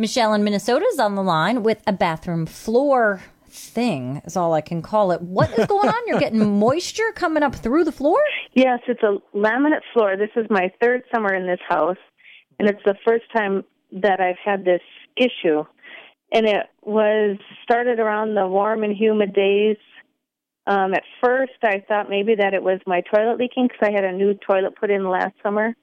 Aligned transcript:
Michelle 0.00 0.32
in 0.32 0.42
Minnesota 0.42 0.86
is 0.86 0.98
on 0.98 1.14
the 1.14 1.22
line 1.22 1.62
with 1.62 1.82
a 1.86 1.92
bathroom 1.92 2.46
floor 2.46 3.22
thing, 3.46 4.22
is 4.24 4.34
all 4.34 4.54
I 4.54 4.62
can 4.62 4.80
call 4.80 5.12
it. 5.12 5.20
What 5.20 5.50
is 5.58 5.66
going 5.66 5.90
on? 5.90 6.06
You're 6.06 6.18
getting 6.26 6.58
moisture 6.58 7.12
coming 7.14 7.42
up 7.42 7.54
through 7.54 7.84
the 7.84 7.92
floor? 7.92 8.18
Yes, 8.54 8.78
it's 8.88 9.02
a 9.02 9.18
laminate 9.36 9.82
floor. 9.92 10.16
This 10.16 10.30
is 10.36 10.46
my 10.48 10.72
third 10.80 11.02
summer 11.14 11.34
in 11.34 11.46
this 11.46 11.60
house, 11.68 11.98
and 12.58 12.66
it's 12.66 12.80
the 12.86 12.94
first 13.06 13.24
time 13.36 13.62
that 13.92 14.22
I've 14.22 14.38
had 14.42 14.64
this 14.64 14.80
issue. 15.18 15.64
And 16.32 16.46
it 16.46 16.64
was 16.80 17.36
started 17.62 18.00
around 18.00 18.36
the 18.36 18.46
warm 18.46 18.84
and 18.84 18.96
humid 18.96 19.34
days. 19.34 19.76
Um, 20.66 20.94
at 20.94 21.02
first, 21.22 21.52
I 21.62 21.84
thought 21.86 22.08
maybe 22.08 22.36
that 22.36 22.54
it 22.54 22.62
was 22.62 22.80
my 22.86 23.02
toilet 23.02 23.36
leaking 23.36 23.68
because 23.68 23.86
I 23.86 23.92
had 23.92 24.04
a 24.04 24.12
new 24.12 24.32
toilet 24.32 24.76
put 24.80 24.90
in 24.90 25.10
last 25.10 25.34
summer. 25.42 25.74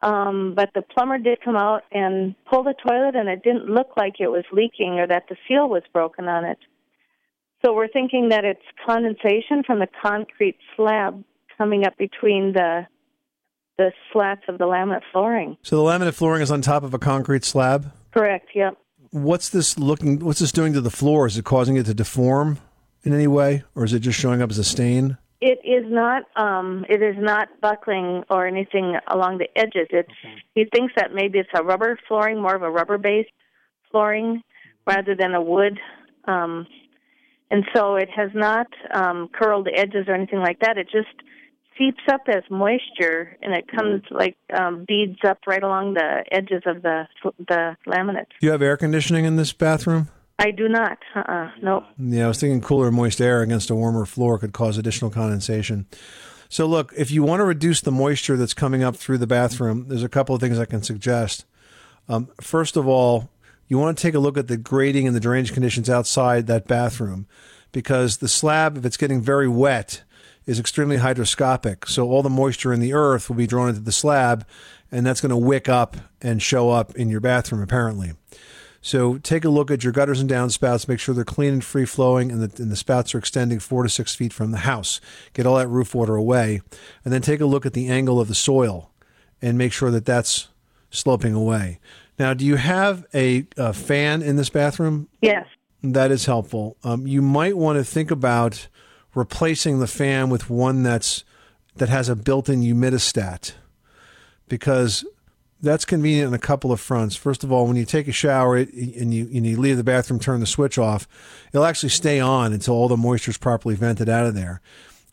Um, 0.00 0.54
but 0.54 0.70
the 0.74 0.82
plumber 0.82 1.18
did 1.18 1.38
come 1.44 1.56
out 1.56 1.82
and 1.90 2.34
pull 2.48 2.62
the 2.62 2.74
toilet, 2.86 3.16
and 3.16 3.28
it 3.28 3.42
didn't 3.42 3.66
look 3.66 3.96
like 3.96 4.14
it 4.20 4.28
was 4.28 4.44
leaking 4.52 5.00
or 5.00 5.06
that 5.08 5.24
the 5.28 5.36
seal 5.48 5.68
was 5.68 5.82
broken 5.92 6.28
on 6.28 6.44
it. 6.44 6.58
So 7.64 7.74
we're 7.74 7.88
thinking 7.88 8.28
that 8.28 8.44
it's 8.44 8.62
condensation 8.86 9.64
from 9.66 9.80
the 9.80 9.88
concrete 10.00 10.56
slab 10.76 11.24
coming 11.56 11.84
up 11.84 11.96
between 11.98 12.52
the 12.52 12.86
the 13.76 13.92
slats 14.12 14.42
of 14.48 14.58
the 14.58 14.64
laminate 14.64 15.02
flooring. 15.12 15.56
So 15.62 15.76
the 15.76 15.82
laminate 15.82 16.14
flooring 16.14 16.42
is 16.42 16.50
on 16.50 16.60
top 16.62 16.82
of 16.82 16.94
a 16.94 16.98
concrete 16.98 17.44
slab. 17.44 17.92
Correct. 18.12 18.48
Yep. 18.54 18.76
What's 19.10 19.48
this 19.48 19.78
looking? 19.78 20.20
What's 20.20 20.40
this 20.40 20.52
doing 20.52 20.72
to 20.74 20.80
the 20.80 20.90
floor? 20.90 21.26
Is 21.26 21.36
it 21.36 21.44
causing 21.44 21.76
it 21.76 21.86
to 21.86 21.94
deform 21.94 22.58
in 23.02 23.12
any 23.12 23.26
way, 23.26 23.64
or 23.74 23.84
is 23.84 23.92
it 23.92 24.00
just 24.00 24.18
showing 24.18 24.42
up 24.42 24.50
as 24.50 24.58
a 24.58 24.64
stain? 24.64 25.16
It 25.40 25.60
is 25.64 25.84
not. 25.90 26.24
Um, 26.36 26.84
it 26.88 27.00
is 27.02 27.14
not 27.16 27.48
buckling 27.60 28.24
or 28.28 28.46
anything 28.46 28.96
along 29.06 29.38
the 29.38 29.48
edges. 29.56 29.86
It's. 29.90 30.10
He 30.54 30.64
thinks 30.74 30.92
that 30.96 31.14
maybe 31.14 31.38
it's 31.38 31.48
a 31.54 31.62
rubber 31.62 31.98
flooring, 32.08 32.42
more 32.42 32.56
of 32.56 32.62
a 32.62 32.70
rubber-based 32.70 33.30
flooring, 33.90 34.42
rather 34.86 35.14
than 35.14 35.34
a 35.34 35.40
wood. 35.40 35.78
Um, 36.26 36.66
and 37.50 37.64
so 37.74 37.94
it 37.94 38.10
has 38.10 38.30
not 38.34 38.66
um, 38.92 39.28
curled 39.32 39.66
the 39.66 39.78
edges 39.78 40.06
or 40.08 40.14
anything 40.14 40.40
like 40.40 40.58
that. 40.60 40.76
It 40.76 40.88
just 40.90 41.08
seeps 41.78 42.02
up 42.10 42.22
as 42.28 42.42
moisture, 42.50 43.36
and 43.40 43.54
it 43.54 43.66
comes 43.68 44.02
like 44.10 44.36
um, 44.52 44.84
beads 44.86 45.20
up 45.24 45.38
right 45.46 45.62
along 45.62 45.94
the 45.94 46.24
edges 46.32 46.62
of 46.66 46.82
the 46.82 47.06
the 47.38 47.76
laminate. 47.86 48.26
Do 48.40 48.46
you 48.46 48.50
have 48.50 48.62
air 48.62 48.76
conditioning 48.76 49.24
in 49.24 49.36
this 49.36 49.52
bathroom? 49.52 50.08
I 50.38 50.52
do 50.52 50.68
not. 50.68 50.98
Uh-uh. 51.14 51.50
Nope. 51.62 51.84
Yeah, 51.98 52.26
I 52.26 52.28
was 52.28 52.40
thinking 52.40 52.60
cooler, 52.60 52.90
moist 52.90 53.20
air 53.20 53.42
against 53.42 53.70
a 53.70 53.74
warmer 53.74 54.06
floor 54.06 54.38
could 54.38 54.52
cause 54.52 54.78
additional 54.78 55.10
condensation. 55.10 55.86
So, 56.48 56.66
look, 56.66 56.92
if 56.96 57.10
you 57.10 57.22
want 57.22 57.40
to 57.40 57.44
reduce 57.44 57.80
the 57.80 57.90
moisture 57.90 58.36
that's 58.36 58.54
coming 58.54 58.82
up 58.82 58.96
through 58.96 59.18
the 59.18 59.26
bathroom, 59.26 59.88
there's 59.88 60.04
a 60.04 60.08
couple 60.08 60.34
of 60.34 60.40
things 60.40 60.58
I 60.58 60.64
can 60.64 60.82
suggest. 60.82 61.44
Um, 62.08 62.28
first 62.40 62.76
of 62.76 62.86
all, 62.86 63.30
you 63.66 63.78
want 63.78 63.98
to 63.98 64.02
take 64.02 64.14
a 64.14 64.18
look 64.18 64.38
at 64.38 64.48
the 64.48 64.56
grading 64.56 65.06
and 65.06 65.14
the 65.14 65.20
drainage 65.20 65.52
conditions 65.52 65.90
outside 65.90 66.46
that 66.46 66.66
bathroom 66.66 67.26
because 67.72 68.18
the 68.18 68.28
slab, 68.28 68.78
if 68.78 68.84
it's 68.84 68.96
getting 68.96 69.20
very 69.20 69.48
wet, 69.48 70.02
is 70.46 70.58
extremely 70.58 70.96
hydroscopic. 70.96 71.86
So 71.86 72.08
all 72.08 72.22
the 72.22 72.30
moisture 72.30 72.72
in 72.72 72.80
the 72.80 72.94
earth 72.94 73.28
will 73.28 73.36
be 73.36 73.46
drawn 73.46 73.68
into 73.68 73.82
the 73.82 73.92
slab, 73.92 74.46
and 74.90 75.04
that's 75.04 75.20
going 75.20 75.30
to 75.30 75.36
wick 75.36 75.68
up 75.68 75.98
and 76.22 76.40
show 76.40 76.70
up 76.70 76.96
in 76.96 77.10
your 77.10 77.20
bathroom, 77.20 77.60
apparently. 77.60 78.12
So 78.80 79.18
take 79.18 79.44
a 79.44 79.50
look 79.50 79.70
at 79.70 79.82
your 79.82 79.92
gutters 79.92 80.20
and 80.20 80.30
downspouts. 80.30 80.88
Make 80.88 81.00
sure 81.00 81.14
they're 81.14 81.24
clean 81.24 81.52
and 81.52 81.64
free 81.64 81.84
flowing, 81.84 82.30
and 82.30 82.42
the, 82.42 82.62
and 82.62 82.70
the 82.70 82.76
spouts 82.76 83.14
are 83.14 83.18
extending 83.18 83.58
four 83.58 83.82
to 83.82 83.88
six 83.88 84.14
feet 84.14 84.32
from 84.32 84.50
the 84.50 84.58
house. 84.58 85.00
Get 85.34 85.46
all 85.46 85.56
that 85.56 85.68
roof 85.68 85.94
water 85.94 86.14
away, 86.14 86.62
and 87.04 87.12
then 87.12 87.22
take 87.22 87.40
a 87.40 87.46
look 87.46 87.66
at 87.66 87.72
the 87.72 87.88
angle 87.88 88.20
of 88.20 88.28
the 88.28 88.34
soil, 88.34 88.90
and 89.42 89.58
make 89.58 89.72
sure 89.72 89.90
that 89.90 90.04
that's 90.04 90.48
sloping 90.90 91.34
away. 91.34 91.80
Now, 92.18 92.34
do 92.34 92.44
you 92.44 92.56
have 92.56 93.06
a, 93.14 93.46
a 93.56 93.72
fan 93.72 94.22
in 94.22 94.36
this 94.36 94.50
bathroom? 94.50 95.08
Yes. 95.20 95.46
That 95.82 96.10
is 96.10 96.26
helpful. 96.26 96.76
Um, 96.82 97.06
you 97.06 97.22
might 97.22 97.56
want 97.56 97.78
to 97.78 97.84
think 97.84 98.10
about 98.10 98.68
replacing 99.14 99.78
the 99.78 99.86
fan 99.86 100.28
with 100.30 100.50
one 100.50 100.82
that's 100.82 101.24
that 101.76 101.88
has 101.88 102.08
a 102.08 102.16
built-in 102.16 102.60
humidistat 102.60 103.52
because 104.48 105.04
that's 105.60 105.84
convenient 105.84 106.28
on 106.28 106.34
a 106.34 106.38
couple 106.38 106.72
of 106.72 106.80
fronts. 106.80 107.16
First 107.16 107.44
of 107.44 107.52
all, 107.52 107.66
when 107.66 107.76
you 107.76 107.84
take 107.84 108.08
a 108.08 108.12
shower 108.12 108.56
and 108.56 109.12
you 109.12 109.24
and 109.24 109.46
you 109.46 109.58
leave 109.58 109.76
the 109.76 109.84
bathroom, 109.84 110.20
turn 110.20 110.40
the 110.40 110.46
switch 110.46 110.78
off, 110.78 111.08
it'll 111.52 111.64
actually 111.64 111.88
stay 111.88 112.20
on 112.20 112.52
until 112.52 112.74
all 112.74 112.88
the 112.88 112.96
moisture 112.96 113.30
is 113.30 113.38
properly 113.38 113.74
vented 113.74 114.08
out 114.08 114.26
of 114.26 114.34
there. 114.34 114.60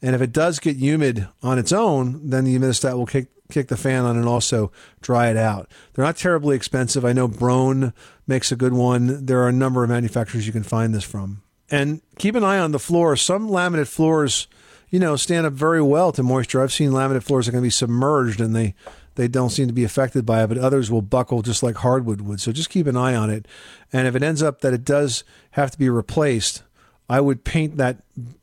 And 0.01 0.13
if 0.13 0.22
it 0.22 0.31
does 0.31 0.59
get 0.59 0.75
humid 0.75 1.28
on 1.41 1.57
its 1.57 1.72
own, 1.72 2.29
then 2.29 2.44
the 2.44 2.55
humidistat 2.55 2.95
will 2.95 3.05
kick 3.05 3.28
kick 3.50 3.67
the 3.67 3.78
fan 3.78 4.05
on 4.05 4.17
and 4.17 4.28
also 4.28 4.72
dry 5.01 5.29
it 5.29 5.38
out. 5.38 5.69
They're 5.94 6.05
not 6.05 6.17
terribly 6.17 6.55
expensive. 6.55 7.05
I 7.05 7.13
know 7.13 7.28
Broan 7.28 7.94
makes 8.28 8.51
a 8.51 8.55
good 8.55 8.73
one. 8.73 9.25
There 9.25 9.41
are 9.44 9.50
a 9.50 9.53
number 9.53 9.84
of 9.84 9.89
manufacturers 9.89 10.47
you 10.47 10.53
can 10.53 10.63
find 10.63 10.94
this 10.94 11.03
from. 11.03 11.44
And 11.69 12.01
keep 12.17 12.35
an 12.35 12.44
eye 12.44 12.59
on 12.59 12.72
the 12.72 12.79
floor. 12.79 13.16
Some 13.16 13.50
laminate 13.50 13.88
floors, 13.88 14.47
you 14.89 15.00
know, 15.00 15.16
stand 15.16 15.45
up 15.45 15.53
very 15.53 15.81
well 15.81 16.11
to 16.11 16.23
moisture. 16.23 16.61
I've 16.61 16.73
seen 16.73 16.91
laminate 16.91 17.23
floors 17.23 17.45
that 17.45 17.51
can 17.51 17.61
be 17.61 17.69
submerged 17.69 18.39
and 18.41 18.55
they 18.55 18.75
they 19.15 19.27
don't 19.27 19.49
seem 19.49 19.67
to 19.67 19.73
be 19.73 19.83
affected 19.83 20.25
by 20.25 20.43
it, 20.43 20.47
but 20.47 20.57
others 20.57 20.91
will 20.91 21.01
buckle 21.01 21.41
just 21.41 21.63
like 21.63 21.77
hardwood 21.77 22.21
would. 22.21 22.41
So 22.41 22.51
just 22.51 22.69
keep 22.69 22.87
an 22.87 22.97
eye 22.97 23.15
on 23.15 23.29
it. 23.29 23.47
And 23.91 24.07
if 24.07 24.15
it 24.15 24.23
ends 24.23 24.43
up 24.43 24.61
that 24.61 24.73
it 24.73 24.83
does 24.85 25.23
have 25.51 25.71
to 25.71 25.77
be 25.77 25.89
replaced, 25.89 26.63
I 27.09 27.21
would 27.21 27.43
paint 27.43 27.77
that 27.77 27.97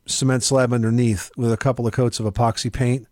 cement 0.06 0.43
slab 0.43 0.72
underneath 0.72 1.31
with 1.37 1.53
a 1.53 1.56
couple 1.56 1.87
of 1.87 1.93
coats 1.93 2.21
of 2.21 2.32
epoxy 2.32 2.72
paint 2.72 3.06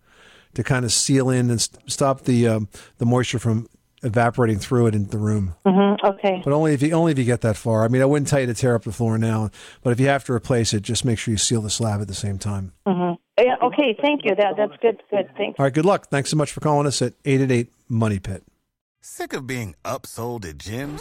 to 0.54 0.64
kind 0.64 0.84
of 0.84 0.92
seal 0.92 1.30
in 1.30 1.50
and 1.50 1.60
st- 1.60 1.90
stop 1.90 2.22
the 2.22 2.48
um, 2.48 2.68
the 2.98 3.06
moisture 3.06 3.38
from 3.38 3.68
evaporating 4.02 4.58
through 4.58 4.86
it 4.86 4.94
into 4.94 5.10
the 5.10 5.18
room. 5.18 5.54
Mm-hmm. 5.66 6.06
Okay. 6.06 6.40
But 6.44 6.52
only 6.52 6.74
if 6.74 6.82
you 6.82 6.92
only 6.92 7.12
if 7.12 7.18
you 7.18 7.24
get 7.24 7.40
that 7.42 7.56
far. 7.56 7.84
I 7.84 7.88
mean, 7.88 8.02
I 8.02 8.06
wouldn't 8.06 8.28
tell 8.28 8.40
you 8.40 8.46
to 8.46 8.54
tear 8.54 8.74
up 8.74 8.84
the 8.84 8.92
floor 8.92 9.18
now, 9.18 9.50
but 9.82 9.90
if 9.90 10.00
you 10.00 10.06
have 10.08 10.24
to 10.24 10.32
replace 10.32 10.72
it, 10.72 10.82
just 10.82 11.04
make 11.04 11.18
sure 11.18 11.32
you 11.32 11.38
seal 11.38 11.62
the 11.62 11.70
slab 11.70 12.00
at 12.00 12.08
the 12.08 12.14
same 12.14 12.38
time. 12.38 12.72
Mm-hmm. 12.86 13.44
Yeah, 13.44 13.56
okay, 13.62 13.96
thank 14.00 14.24
you. 14.24 14.34
That 14.34 14.54
that's 14.56 14.76
good. 14.82 15.02
Good. 15.10 15.30
Thanks. 15.36 15.58
All 15.58 15.64
right, 15.64 15.72
good 15.72 15.86
luck. 15.86 16.08
Thanks 16.08 16.30
so 16.30 16.36
much 16.36 16.52
for 16.52 16.60
calling 16.60 16.86
us 16.86 17.00
at 17.00 17.14
888 17.24 17.72
Money 17.88 18.18
Pit. 18.18 18.44
Sick 19.00 19.32
of 19.32 19.46
being 19.46 19.74
upsold 19.84 20.48
at 20.48 20.58
gyms? 20.58 21.00